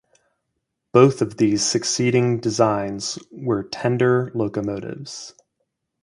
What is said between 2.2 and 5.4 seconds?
designs were tender locomotives.